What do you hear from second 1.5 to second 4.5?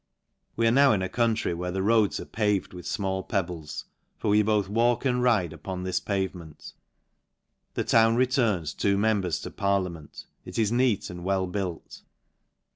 where the roads are paved with fmall peb bles, fo that we